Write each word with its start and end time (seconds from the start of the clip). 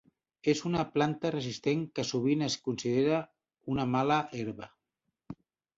És 0.53 0.61
una 0.69 0.85
planta 0.95 1.31
resistent 1.35 1.83
que 1.99 2.07
sovint 2.13 2.43
es 2.49 2.57
considera 2.69 3.21
una 3.75 3.87
mala 3.95 4.21
herba. 4.43 4.73